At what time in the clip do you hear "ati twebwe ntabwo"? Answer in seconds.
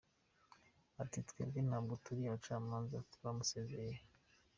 1.03-1.93